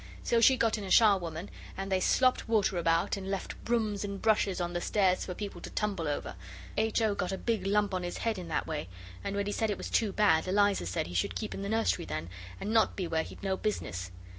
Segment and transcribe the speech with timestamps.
[0.23, 4.19] So she got in a charwoman, and they slopped water about, and left brooms and
[4.19, 6.33] brushes on the stairs for people to tumble over.
[6.75, 7.03] H.
[7.03, 7.13] O.
[7.13, 8.89] got a big bump on his head in that way,
[9.23, 11.69] and when he said it was too bad, Eliza said he should keep in the
[11.69, 12.29] nursery then,
[12.59, 14.09] and not be where he'd no business.